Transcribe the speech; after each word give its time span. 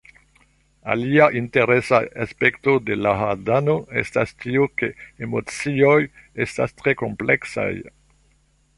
Alia 0.93 1.25
interesa 1.41 1.99
aspekto 2.25 2.73
de 2.89 2.97
Láadano 3.01 3.77
estas 4.05 4.35
tio 4.47 4.67
ke 4.81 4.93
emocioj 5.29 5.97
estas 6.47 6.79
tre 6.81 7.01
kompleksaj 7.07 7.73